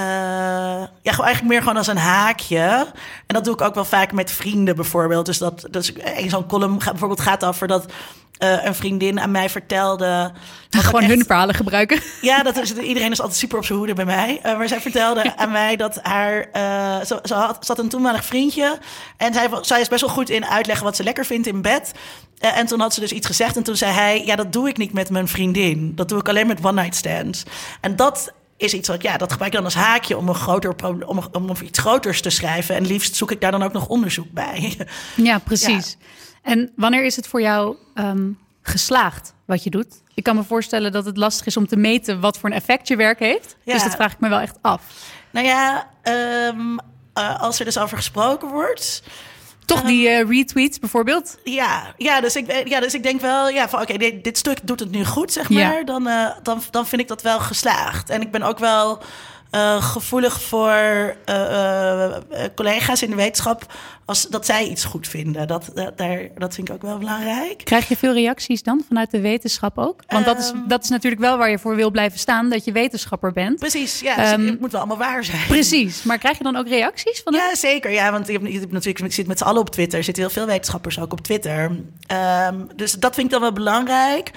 [0.00, 2.86] eh, ja, gewoon eigenlijk meer gewoon als een haakje.
[3.26, 5.26] En dat doe ik ook wel vaak met vrienden bijvoorbeeld.
[5.26, 7.84] Dus dat, dus een zo'n column gaat, bijvoorbeeld gaat over dat
[8.38, 10.32] eh, een vriendin aan mij vertelde.
[10.70, 12.00] dat Gewoon echt- hun verhalen gebruiken.
[12.20, 14.40] ja, dat is, iedereen is altijd super op zijn hoede bij mij.
[14.42, 16.46] Eh, maar zij vertelde aan mij dat haar...
[17.06, 18.78] ze, ze, had, ze had een toenmalig vriendje.
[19.16, 21.92] En zij, zij is best wel goed in uitleggen wat ze lekker vindt in bed.
[22.38, 23.56] En toen had ze dus iets gezegd.
[23.56, 24.24] En toen zei hij...
[24.24, 25.92] Ja, dat doe ik niet met mijn vriendin.
[25.94, 27.42] Dat doe ik alleen met one-night stands.
[27.80, 29.02] En dat is iets wat...
[29.02, 30.74] Ja, dat gebruik ik dan als haakje om, een groter,
[31.06, 32.74] om, om iets groters te schrijven.
[32.74, 34.76] En liefst zoek ik daar dan ook nog onderzoek bij.
[35.16, 35.96] Ja, precies.
[36.42, 38.30] En wanneer is het voor jou ehm,
[38.62, 40.02] geslaagd wat je doet?
[40.14, 42.88] Ik kan me voorstellen dat het lastig is om te meten wat voor een effect
[42.88, 43.56] je werk heeft.
[43.62, 43.72] Ja.
[43.72, 44.82] Dus dat vraag ik me wel echt af.
[45.30, 46.78] nou ja, ehm,
[47.12, 49.02] eh, als er dus over gesproken wordt...
[49.70, 51.38] Toch die eh, retweets bijvoorbeeld?
[51.44, 54.58] Ja, ja, dus ik, ja, dus ik denk wel, ja, van oké, dit, dit stuk
[54.62, 55.68] doet het nu goed, zeg Ja.
[55.68, 55.84] maar.
[55.84, 58.10] Dan, eh, dan, dan vind ik dat wel geslaagd.
[58.10, 59.02] En ik ben ook wel
[59.50, 60.70] eh, gevoelig voor
[61.24, 62.14] eh, eh,
[62.54, 63.66] collega's in de wetenschap
[64.04, 65.46] als dat zij iets goed vinden.
[65.46, 67.64] Dat, dat, daar, dat vind ik ook wel belangrijk.
[67.64, 70.02] Krijg je veel reacties dan vanuit de wetenschap ook?
[70.06, 70.68] Want dat, is, Ehm.
[70.68, 73.58] dat is natuurlijk wel waar je voor wil blijven staan, dat je wetenschapper bent.
[73.58, 75.46] Precies, ja, dus Ehm, het moet wel allemaal waar zijn.
[75.46, 76.02] Precies.
[76.02, 77.32] Maar krijg je dan ook reacties van?
[77.32, 77.90] Ja, zeker.
[77.90, 79.98] Ja, want je hebt, je hebt natuurlijk, je zit met z'n allen op Twitter.
[79.98, 81.70] Er zitten heel veel wetenschappers ook op Twitter.
[82.06, 84.30] Ehm, dus dat vind ik dan wel belangrijk.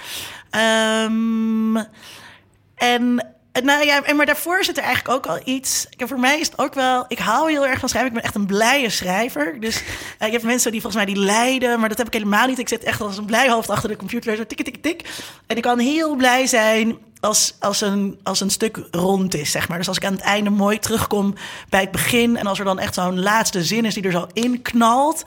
[2.75, 3.25] En
[3.61, 5.87] nou ja, maar daarvoor zit er eigenlijk ook al iets.
[5.97, 7.05] Ik, voor mij is het ook wel.
[7.07, 8.09] Ik hou heel erg van schrijven.
[8.09, 9.59] Ik ben echt een blije schrijver.
[9.59, 9.83] Dus
[10.17, 12.59] eh, je hebt mensen die volgens mij die lijden, maar dat heb ik helemaal niet.
[12.59, 15.09] Ik zit echt als een blij hoofd achter de computer, zo tik, tik, tik.
[15.47, 19.67] En ik kan heel blij zijn als, als, een, als een stuk rond is, zeg
[19.67, 19.77] maar.
[19.77, 21.33] Dus als ik aan het einde mooi terugkom
[21.69, 24.27] bij het begin en als er dan echt zo'n laatste zin is die er zo
[24.33, 25.23] in knalt.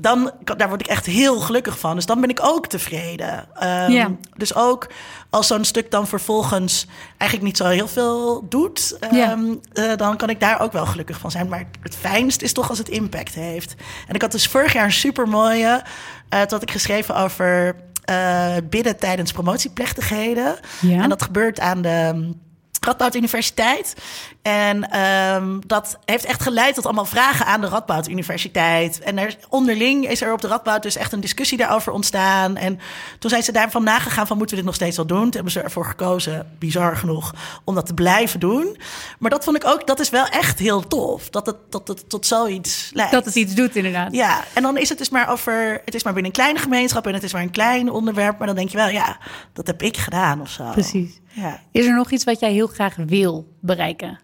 [0.00, 1.94] Dan, daar word ik echt heel gelukkig van.
[1.94, 3.48] Dus dan ben ik ook tevreden.
[3.54, 4.10] Ehm.
[4.36, 4.86] Dus ook
[5.30, 10.30] als zo'n stuk dan vervolgens eigenlijk niet zo heel veel doet, ehm, eh, dan kan
[10.30, 11.48] ik daar ook wel gelukkig van zijn.
[11.48, 13.74] Maar het fijnst is toch als het impact heeft.
[14.08, 15.82] En ik had dus vorig jaar een super mooie,
[16.30, 20.58] uh, dat had ik geschreven over eh, bidden tijdens promotieplechtigheden.
[20.88, 22.32] En dat gebeurt aan de
[22.80, 23.94] Radboud Universiteit.
[24.42, 29.00] En ehm, dat heeft echt geleid tot allemaal vragen aan de Radboud Universiteit.
[29.00, 32.56] En er, onderling is er op de Radboud dus echt een discussie daarover ontstaan.
[32.56, 32.80] En
[33.18, 35.22] toen zijn ze daarvan nagegaan van moeten we dit nog steeds wel doen?
[35.22, 38.76] Toen hebben ze ervoor gekozen, bizar genoeg, om dat te blijven doen.
[39.18, 41.30] Maar dat vond ik ook, dat is wel echt heel tof.
[41.30, 43.12] Dat het, dat het tot zoiets leidt.
[43.12, 44.12] Dat het iets doet inderdaad.
[44.12, 45.80] Ja, en dan is het dus maar over.
[45.84, 48.38] Het is maar binnen een kleine gemeenschap en het is maar een klein onderwerp.
[48.38, 49.18] Maar dan denk je wel, ja,
[49.52, 50.70] dat heb ik gedaan of zo.
[50.70, 51.20] Precies.
[51.38, 51.60] Ja.
[51.72, 54.18] Is er nog iets wat jij heel graag wil bereiken?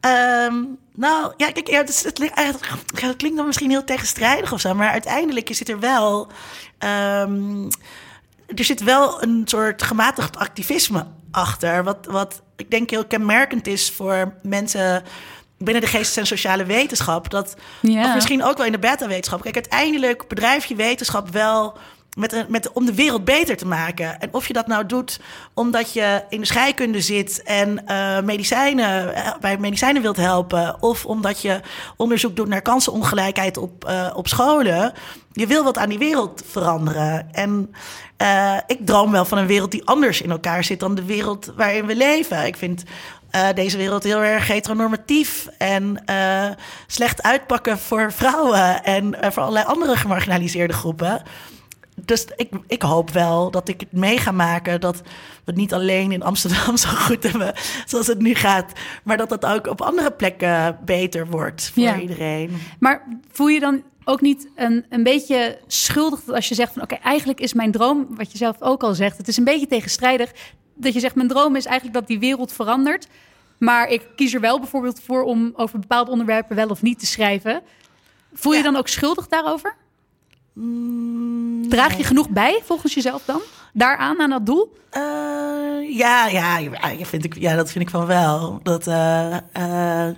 [0.00, 0.54] Ehm,
[0.94, 2.18] nou, ja, kijk, ja, het, het,
[3.00, 6.28] het klinkt dan misschien heel tegenstrijdig of zo, maar uiteindelijk zit er wel.
[6.78, 7.64] ehm,
[8.54, 11.84] er zit wel een soort gematigd activisme achter.
[11.84, 15.02] Wat, wat ik denk heel kenmerkend is voor mensen
[15.58, 17.30] binnen de geestes- en sociale wetenschap.
[17.30, 18.06] Dat, Ja.
[18.08, 19.42] Of misschien ook wel in de beta-wetenschap.
[19.42, 21.78] Kijk, uiteindelijk bedrijf je wetenschap wel
[22.14, 24.20] met, met, om de wereld beter te maken.
[24.20, 25.20] En of je dat nou doet
[25.54, 30.82] omdat je in de scheikunde zit en eh, medicijnen, eh, bij medicijnen wilt helpen.
[30.82, 31.60] Of omdat je
[31.96, 34.92] onderzoek doet naar kansenongelijkheid op, eh, op scholen.
[35.32, 37.32] Je wil wat aan die wereld veranderen.
[37.32, 37.74] En
[38.66, 41.86] ik droom wel van een wereld die anders in elkaar zit dan de wereld waarin
[41.86, 42.46] we leven.
[42.46, 42.82] Ik vind
[43.54, 46.04] deze wereld heel erg heteronormatief en
[46.86, 51.22] slecht uitpakken voor vrouwen en voor allerlei andere gemarginaliseerde groepen.
[52.04, 55.04] Dus ik, ik hoop wel dat ik het mee ga maken dat we
[55.44, 57.54] het niet alleen in Amsterdam zo goed hebben
[57.86, 58.72] zoals het nu gaat,
[59.04, 61.98] maar dat het ook op andere plekken beter wordt voor Ja.
[62.00, 62.56] iedereen.
[62.78, 66.82] Maar voel je dan ook niet een, een beetje schuldig dat als je zegt van
[66.82, 69.66] oké, eigenlijk is mijn droom, wat je zelf ook al zegt, het is een beetje
[69.66, 70.32] tegenstrijdig,
[70.74, 73.06] dat je zegt mijn droom is eigenlijk dat die wereld verandert,
[73.58, 77.06] maar ik kies er wel bijvoorbeeld voor om over bepaalde onderwerpen wel of niet te
[77.06, 77.62] schrijven.
[78.32, 78.64] Voel je Ja.
[78.64, 79.74] dan ook schuldig daarover?
[81.68, 83.40] Draag je genoeg bij volgens jezelf dan?
[83.72, 84.76] Daaraan, aan dat doel?
[84.90, 88.60] Eh, ja, ja, ja, vind ik, ja, dat vind ik van wel.
[88.62, 90.14] Dat, eh, eh,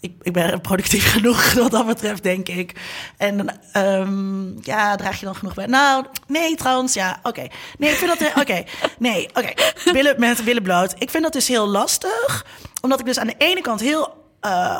[0.00, 2.72] ik, ik ben productief genoeg wat dat betreft, denk ik.
[3.16, 5.66] En ehm, ja, draag je dan genoeg bij?
[5.66, 7.46] Nou, nee, trouwens, ja, oké.
[7.78, 8.32] Nee, ik vind dat...
[8.36, 8.64] Oké,
[8.98, 9.52] nee, oké.
[9.92, 10.94] Billen met billen bloot.
[10.98, 12.46] Ik vind dat dus heel lastig.
[12.80, 14.14] Omdat ik dus aan de ene kant heel...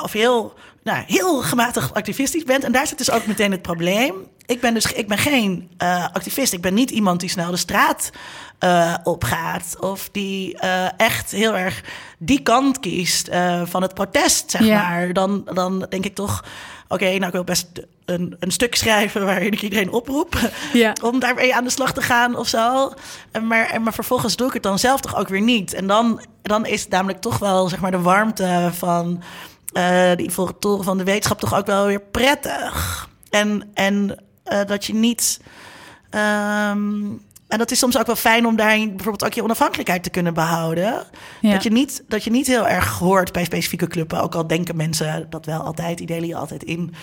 [0.03, 2.63] of heel, nou, heel gematigd activistisch ben.
[2.63, 4.15] En daar zit dus ook meteen het probleem.
[4.47, 6.53] Ik ben dus ik ben geen eh, activist.
[6.53, 8.11] Ik ben niet iemand die snel de straat
[8.59, 9.77] eh, opgaat.
[9.81, 11.83] Of die eh, echt heel erg
[12.19, 13.29] die kant kiest
[13.65, 14.89] van het protest, zeg Ja.
[14.89, 15.13] maar.
[15.13, 16.45] Dan, dan denk ik toch,
[16.89, 17.67] oké, nou ik wil best
[18.05, 20.39] een, een stuk schrijven waarin ik iedereen oproep.
[20.73, 20.93] Ja.
[21.03, 22.93] Om daarmee aan de slag te gaan of zo.
[23.31, 25.73] En Maar, en maar vervolgens doe ik het dan zelf toch ook weer niet.
[25.75, 29.23] En dan, dan is namelijk toch wel zeg maar de warmte van
[30.17, 33.09] die volgende toren van de wetenschap toch ook wel weer prettig.
[33.31, 35.41] En, en eh, dat je niet.
[36.11, 37.03] ehm,
[37.49, 40.35] en dat is soms ook wel fijn om daarin bijvoorbeeld ook je onafhankelijkheid te kunnen
[40.35, 41.05] behouden.
[41.41, 41.53] Ja.
[41.53, 44.23] Dat, je niet, dat je niet heel erg hoort bij specifieke clubben.
[44.23, 46.95] Ook al denken mensen dat wel altijd, die delen je altijd in.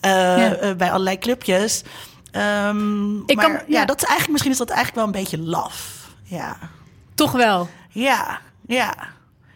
[0.00, 0.54] eh, Ja.
[0.54, 1.82] eh, bij allerlei clubjes.
[2.30, 3.62] Ehm, Ik maar kan- ja.
[3.80, 3.84] ja.
[3.84, 6.06] dat is eigenlijk, misschien is dat eigenlijk wel een beetje laf.
[6.22, 6.56] Ja,
[7.14, 7.68] Toch wel.
[7.90, 8.94] ja, ja.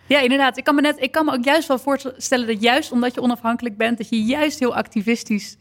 [0.06, 0.56] Ja, inderdaad.
[0.56, 3.20] Ik kan, me net, ik kan me ook juist wel voorstellen dat juist omdat je
[3.22, 5.56] onafhankelijk bent, dat je juist heel activistisch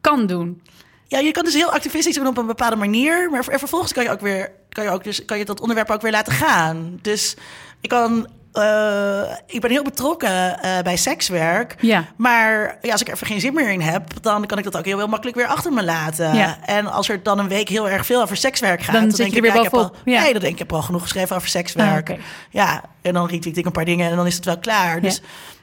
[0.00, 0.62] kan doen.
[1.10, 3.30] Ja, je kan dus heel activistisch doen op een bepaalde manier.
[3.30, 5.90] Maar ver- vervolgens kan je ook weer kan je ook dus kan je dat onderwerp
[5.90, 6.98] ook weer laten gaan.
[7.02, 7.36] Dus
[7.80, 8.26] ik kan.
[8.52, 11.74] eh, ik ben heel betrokken eh, bij sekswerk.
[11.80, 12.04] Ja.
[12.16, 14.76] Maar ja, als ik er even geen zin meer in heb, dan kan ik dat
[14.76, 16.34] ook heel, heel makkelijk weer achter me laten.
[16.34, 16.58] Ja.
[16.64, 19.24] En als er dan een week heel erg veel over sekswerk gaat, Dan denk je
[19.24, 19.94] ik, weer ja, ik al.
[20.04, 20.20] Ja.
[20.22, 22.10] nee, dan denk ik, ik heb al genoeg geschreven over sekswerk.
[22.10, 22.16] Ah.
[22.50, 25.00] Ja, en dan retweet ik een paar dingen en dan is het wel klaar.
[25.00, 25.22] Dus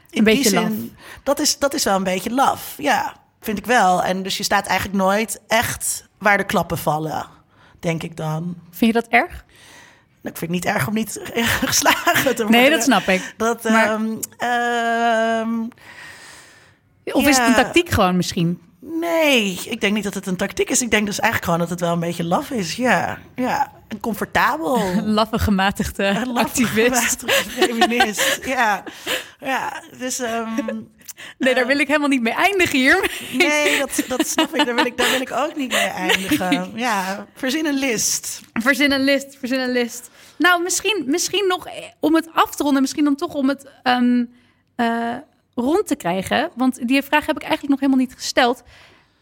[0.10, 1.08] in beetje die zin, laf.
[1.24, 2.74] dat is, dat is wel een beetje laf.
[2.78, 4.04] Ja, vind ik wel.
[4.04, 7.26] En dus je staat eigenlijk nooit echt waar de klappen vallen,
[7.80, 8.56] denk ik dan.
[8.72, 9.32] Vind je dat erg?
[10.22, 11.20] Nou, Ik vind het niet erg om niet
[11.66, 12.52] geslagen te worden.
[12.62, 13.34] Nee, dat snap ik.
[13.38, 15.60] Dat, Maar- ehm, ehm,
[17.16, 18.62] Of is het een tactiek gewoon misschien?
[18.80, 20.82] nee, ik denk niet dat het een tactiek is.
[20.82, 22.76] Ik denk dus eigenlijk gewoon dat het wel een beetje laf is.
[22.76, 23.72] Ja, ja.
[23.88, 24.80] En comfortabel.
[25.18, 27.20] Laffe, gematigde Een activist.
[27.20, 28.40] gematigde feminist.
[28.46, 28.84] ja,
[29.40, 29.82] ja.
[30.00, 30.50] Dus ehm,
[31.38, 33.12] Nee, daar wil ik helemaal niet mee eindigen hier.
[33.38, 34.66] nee, dat, dat snap ik.
[34.66, 36.72] Daar wil ik, daar wil ik ook niet mee eindigen.
[36.76, 38.42] Ja, verzin een list.
[38.54, 40.10] Verzin een list, verzin een list.
[40.38, 43.70] Nou, misschien, misschien nog eh, om het af te ronden, misschien dan toch om het
[43.84, 44.26] ehm,
[44.76, 45.16] eh,
[45.56, 46.50] rond te krijgen.
[46.56, 48.64] Want die vraag heb ik eigenlijk nog helemaal niet gesteld.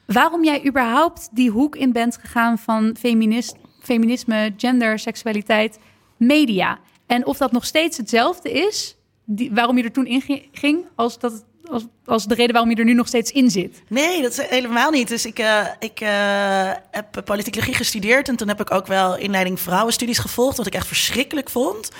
[0.05, 5.79] Waarom jij überhaupt die hoek in bent gegaan van feminist, feminisme, gender, seksualiteit,
[6.17, 6.79] media.
[7.07, 10.85] En of dat nog steeds hetzelfde is, die, waarom je er toen in gi- ging,
[10.95, 13.81] als, dat, het- als, als de reden waarom je er nu nog steeds in zit.
[13.87, 15.07] Nee, dat is helemaal niet.
[15.07, 19.59] Dus ik, eh, ik eh, heb politicologie gestudeerd en toen heb ik ook wel inleiding
[19.59, 21.91] vrouwenstudies gevolgd, wat ik echt verschrikkelijk vond.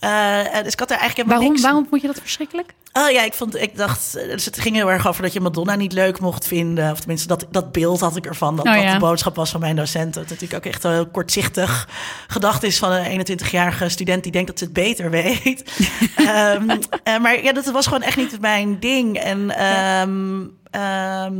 [0.00, 1.62] Eh, dus ik had er eigenlijk helemaal Waarom, niks...
[1.62, 2.74] waarom vond je dat verschrikkelijk?
[2.92, 5.40] Oh ja, ik, vond, ik dacht, eh, dus het ging heel erg over dat je
[5.40, 6.90] Madonna niet leuk mocht vinden.
[6.90, 8.56] Of tenminste, dat, dat beeld had ik ervan.
[8.56, 8.92] Dat Oh dat ja.
[8.92, 10.14] de boodschap was van mijn docent.
[10.14, 11.88] Dat natuurlijk ook echt een kortzichtig
[12.26, 15.64] gedacht is van een 21-jarige student die denkt dat ze het beter weet.
[16.16, 16.70] Ehm,
[17.02, 19.18] eh, maar ja, dat was gewoon echt niet mijn ding.
[19.18, 21.34] En ehm, ehm,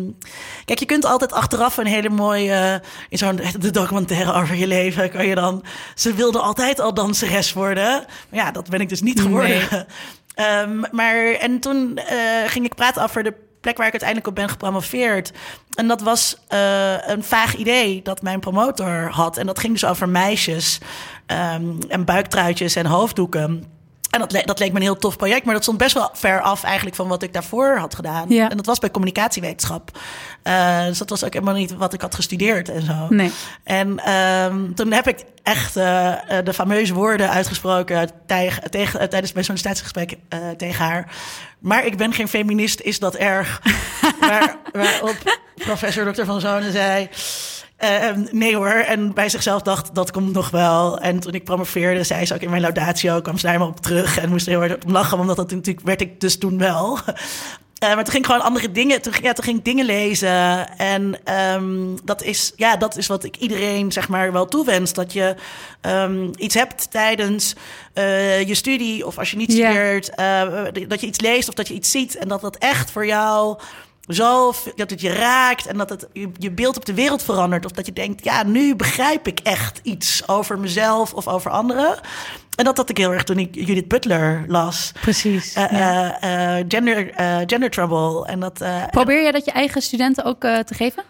[0.64, 5.10] kijk, je kunt altijd achteraf een hele mooie, in zo'n de documentaire over je leven,
[5.10, 8.04] kan je dan, ze wilde altijd al danseres worden.
[8.28, 9.66] Maar ja, dat ben ik dus niet geworden.
[9.70, 9.84] Nee.
[10.34, 14.34] Ehm, maar en toen eh, ging ik praten over de plek waar ik uiteindelijk op
[14.34, 15.32] ben gepromoveerd.
[15.74, 19.36] En dat was eh, een vaag idee dat mijn promotor had.
[19.36, 20.78] En dat ging dus over meisjes
[21.26, 23.64] ehm, en buiktruitjes en hoofddoeken.
[24.12, 26.10] En dat, le- dat leek me een heel tof project, maar dat stond best wel
[26.12, 28.28] ver af eigenlijk van wat ik daarvoor had gedaan.
[28.28, 28.50] Ja.
[28.50, 29.98] En dat was bij communicatiewetenschap.
[30.42, 33.06] Eh, dus dat was ook helemaal niet wat ik had gestudeerd en zo.
[33.08, 33.32] Nee.
[33.64, 39.32] En ehm, toen heb ik echt eh, eh, de fameuze woorden uitgesproken tegen, tegen, tijdens
[39.32, 41.12] mijn sollicitatiegesprek eh, tegen haar.
[41.58, 43.60] Maar ik ben geen feminist, is dat erg?
[44.20, 46.24] Waar, waarop professor Dr.
[46.24, 47.08] Van Zonen zei...
[47.84, 48.68] Uh, nee hoor.
[48.68, 50.98] En bij zichzelf dacht, dat komt nog wel.
[50.98, 53.80] En toen ik promoveerde, zei ze ook in mijn laudatio, kwam ze daar maar op
[53.80, 54.18] terug.
[54.18, 56.98] En moest er heel erg om lachen, omdat dat natuurlijk werd ik dus toen wel.
[57.82, 59.02] Uh, maar toen ging ik gewoon andere dingen.
[59.02, 60.68] Toen, ja, toen ging ik dingen lezen.
[60.78, 61.16] En
[61.54, 64.92] um, dat, is, ja, dat is wat ik iedereen zeg maar wel toewens.
[64.92, 65.34] Dat je
[65.80, 67.54] um, iets hebt tijdens
[67.94, 69.06] uh, je studie.
[69.06, 70.10] Of als je niet studeert.
[70.16, 70.66] Yeah.
[70.76, 72.16] Uh, dat je iets leest of dat je iets ziet.
[72.16, 73.58] En dat dat echt voor jou
[74.14, 76.06] zo dat het je raakt en dat het
[76.38, 77.64] je beeld op de wereld verandert.
[77.64, 81.98] Of dat je denkt, ja, nu begrijp ik echt iets over mezelf of over anderen.
[82.56, 84.92] En dat had ik heel erg toen ik Judith Butler las.
[85.00, 85.56] Precies.
[85.56, 86.58] Uh, ja.
[86.58, 87.10] uh, gender,
[87.46, 88.26] gender Trouble.
[88.26, 91.02] En dat, Probeer je dat je eigen studenten ook te geven?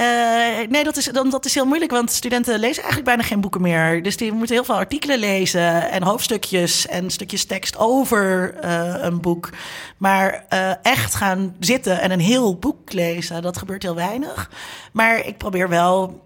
[0.00, 3.40] Uh, nee, dat is, dan, dat is heel moeilijk, want studenten lezen eigenlijk bijna geen
[3.40, 4.02] boeken meer.
[4.02, 9.20] Dus die moeten heel veel artikelen lezen en hoofdstukjes en stukjes tekst over uh, een
[9.20, 9.50] boek.
[9.96, 14.50] Maar uh, echt gaan zitten en een heel boek lezen, dat gebeurt heel weinig.
[14.92, 16.22] Maar ik probeer wel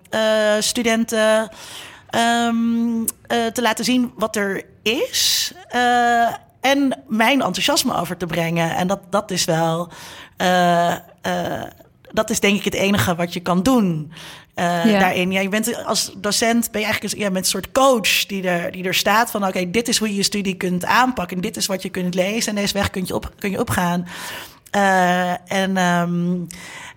[0.59, 1.51] studenten
[2.47, 5.53] um, te laten zien wat er is.
[6.61, 8.77] en mijn enthousiasme over te brengen.
[8.77, 9.89] En dat, dat is wel
[12.13, 14.13] dat is denk ik het enige wat je kan doen.
[14.55, 14.99] Uh, ja.
[14.99, 15.33] daarin.
[15.33, 18.73] Ja, je bent als docent ben je eigenlijk ja, met een soort coach die er,
[18.73, 21.37] die er staat van oké, dit is hoe je je studie kunt aanpakken.
[21.37, 22.57] En dit is wat je kunt lezen.
[22.57, 24.07] En deze weg kun je, op, kun je opgaan.
[24.77, 26.47] Uh, en, um,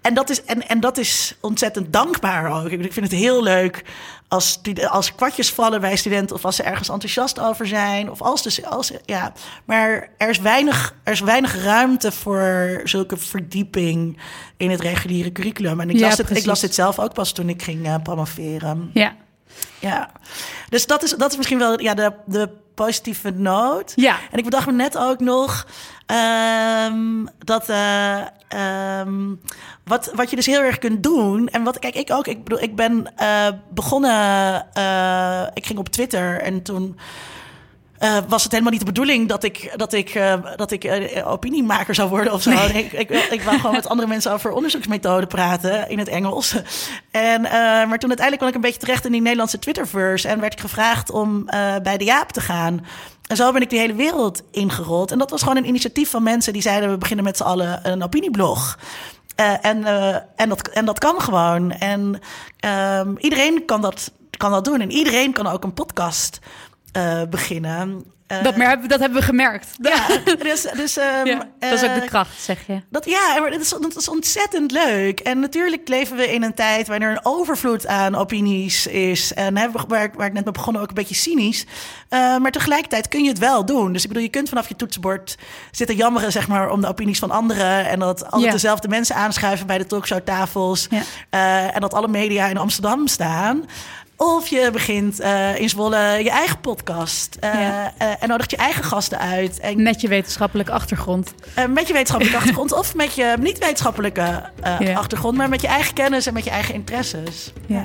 [0.01, 2.69] en, dat is, en, en dat is ontzettend dankbaar ook.
[2.69, 3.83] Ik vind het heel leuk
[4.27, 8.11] als, als kwartjes vallen bij studenten of als ze ergens enthousiast over zijn.
[8.11, 9.33] Of als dus, als, ja.
[9.65, 14.17] Maar er is, weinig, er is weinig ruimte voor zulke verdieping
[14.57, 15.79] in het reguliere curriculum.
[15.79, 17.95] En ik, ja, las, het, ik las dit zelf ook pas toen ik ging uh,
[18.03, 18.89] promoveren.
[18.93, 19.15] Ja.
[19.79, 20.11] Ja,
[20.69, 23.93] dus dat is, dat is misschien wel ja, de, de positieve noot.
[23.95, 24.15] Ja.
[24.31, 25.67] En ik bedacht me net ook nog
[26.87, 28.25] um, dat uh,
[28.99, 29.41] um,
[29.83, 31.47] wat, wat je dus heel erg kunt doen.
[31.47, 35.89] En wat kijk ik ook, ik bedoel, ik ben uh, begonnen, uh, ik ging op
[35.89, 36.97] Twitter en toen.
[38.03, 41.27] Uh, was het helemaal niet de bedoeling dat ik, dat ik, uh, dat ik uh,
[41.27, 42.49] opiniemaker zou worden of zo.
[42.49, 42.83] Nee.
[42.83, 46.55] Ik, ik, ik wou gewoon met andere mensen over onderzoeksmethoden praten in het Engels.
[47.11, 50.53] En, maar toen uiteindelijk kwam ik een beetje terecht in die Nederlandse Twitterverse en werd
[50.53, 51.45] ik gevraagd om
[51.83, 52.85] bij de Jaap te gaan.
[53.27, 55.11] En zo ben ik die hele wereld ingerold.
[55.11, 57.79] En dat was gewoon een initiatief van mensen die zeiden: we beginnen met z'n allen
[57.91, 58.77] een opinieblog.
[59.39, 61.71] Uh, en, uh, en, dat, en dat kan gewoon.
[61.71, 62.19] En
[62.99, 64.81] um, iedereen kan dat, kan dat doen.
[64.81, 66.39] En iedereen kan ook een podcast
[66.97, 68.03] uh, beginnen.
[68.31, 69.67] Uh, dat, maar, dat hebben we gemerkt.
[69.81, 70.07] Ja,
[70.43, 72.81] dus, dus, um, ja, dat is ook de kracht, zeg je.
[72.89, 75.19] Dat, ja, maar dat is, dat is ontzettend leuk.
[75.19, 79.33] En natuurlijk leven we in een tijd waarin er een overvloed aan opinies is.
[79.33, 81.65] En hè, waar, waar ik net mee begonnen ook een beetje cynisch.
[82.09, 83.93] Uh, maar tegelijkertijd kun je het wel doen.
[83.93, 85.37] Dus ik bedoel, je kunt vanaf je toetsenbord
[85.71, 87.85] zitten jammeren zeg maar, om de opinies van anderen.
[87.89, 88.51] En dat altijd ja.
[88.51, 90.87] dezelfde mensen aanschuiven bij de talkshowtafels.
[90.89, 91.71] Ja.
[91.71, 93.65] En dat alle media in Amsterdam staan.
[94.23, 97.37] Of je begint uh, in Zwolle je eigen podcast.
[97.43, 97.93] Uh, ja.
[98.01, 99.59] uh, en nodigt je eigen gasten uit.
[99.59, 101.33] En, met je wetenschappelijke achtergrond.
[101.69, 102.73] met je wetenschappelijke achtergrond.
[102.73, 104.43] Of met je niet-wetenschappelijke
[104.79, 104.93] ja.
[104.93, 105.37] achtergrond.
[105.37, 107.53] Maar met je eigen kennis en met je eigen interesses.
[107.65, 107.83] Ja.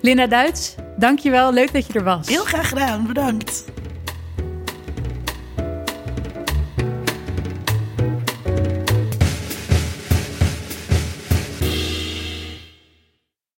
[0.00, 1.52] Linda Duits, dankjewel.
[1.52, 2.28] Leuk dat je er was.
[2.28, 3.06] Heel graag gedaan.
[3.06, 3.64] Bedankt.